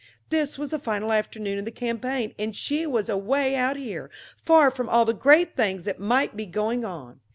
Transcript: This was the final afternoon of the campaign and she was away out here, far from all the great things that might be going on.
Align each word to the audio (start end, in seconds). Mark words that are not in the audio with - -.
This 0.29 0.57
was 0.57 0.71
the 0.71 0.79
final 0.79 1.11
afternoon 1.13 1.59
of 1.59 1.65
the 1.65 1.69
campaign 1.69 2.33
and 2.39 2.55
she 2.55 2.87
was 2.87 3.07
away 3.07 3.55
out 3.55 3.77
here, 3.77 4.09
far 4.35 4.71
from 4.71 4.89
all 4.89 5.05
the 5.05 5.13
great 5.13 5.55
things 5.55 5.85
that 5.85 5.99
might 5.99 6.35
be 6.35 6.47
going 6.47 6.83
on. 6.83 7.19